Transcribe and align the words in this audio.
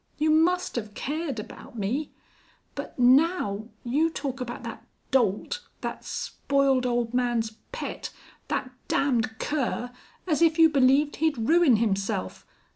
You 0.17 0.31
must 0.31 0.77
have 0.77 0.95
cared 0.95 1.39
about 1.39 1.77
me. 1.77 2.11
But 2.73 2.97
now 2.97 3.65
you 3.83 4.09
talk 4.09 4.41
about 4.41 4.63
that 4.63 4.83
dolt 5.11 5.61
that 5.81 6.03
spoiled 6.03 6.87
old 6.87 7.13
man's 7.13 7.59
pet 7.71 8.09
that 8.47 8.71
damned 8.87 9.37
cur, 9.37 9.91
as 10.25 10.41
if 10.41 10.57
you 10.57 10.69
believed 10.69 11.17
he'd 11.17 11.37
ruin 11.37 11.75
himself. 11.75 12.47